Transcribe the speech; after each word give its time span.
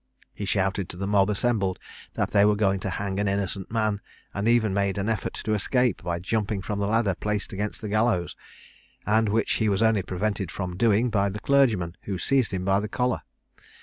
He 0.33 0.45
shouted 0.45 0.89
to 0.89 0.97
the 0.97 1.05
mob 1.05 1.29
assembled, 1.29 1.77
that 2.15 2.31
they 2.31 2.43
were 2.43 2.55
going 2.55 2.79
to 2.79 2.89
hang 2.89 3.19
an 3.19 3.27
innocent 3.27 3.69
man, 3.71 4.01
and 4.33 4.47
even 4.47 4.73
made 4.73 4.97
an 4.97 5.07
effort 5.09 5.35
to 5.35 5.53
escape, 5.53 6.01
by 6.01 6.17
jumping 6.17 6.63
from 6.63 6.79
the 6.79 6.87
ladder 6.87 7.13
placed 7.13 7.53
against 7.53 7.81
the 7.81 7.87
gallows, 7.89 8.35
and 9.05 9.29
which 9.29 9.51
he 9.61 9.69
was 9.69 9.83
only 9.83 10.01
prevented 10.01 10.49
from 10.49 10.75
doing 10.75 11.11
by 11.11 11.29
the 11.29 11.39
clergyman, 11.39 11.95
who 12.05 12.17
seized 12.17 12.51
him 12.51 12.65
by 12.65 12.79
the 12.79 12.89
collar. 12.89 13.21